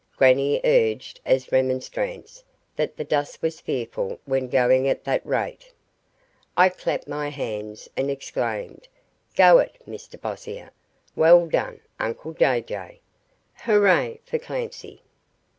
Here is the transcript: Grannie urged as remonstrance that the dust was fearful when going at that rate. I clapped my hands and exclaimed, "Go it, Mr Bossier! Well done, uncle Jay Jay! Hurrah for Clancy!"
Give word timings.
Grannie 0.17 0.59
urged 0.63 1.19
as 1.27 1.51
remonstrance 1.51 2.43
that 2.75 2.97
the 2.97 3.03
dust 3.03 3.39
was 3.43 3.59
fearful 3.61 4.19
when 4.25 4.47
going 4.47 4.87
at 4.87 5.03
that 5.03 5.23
rate. 5.23 5.71
I 6.57 6.69
clapped 6.69 7.07
my 7.07 7.29
hands 7.29 7.87
and 7.95 8.09
exclaimed, 8.09 8.87
"Go 9.35 9.59
it, 9.59 9.77
Mr 9.87 10.19
Bossier! 10.19 10.71
Well 11.15 11.45
done, 11.45 11.81
uncle 11.99 12.33
Jay 12.33 12.61
Jay! 12.61 12.99
Hurrah 13.53 14.15
for 14.25 14.39
Clancy!" 14.39 15.03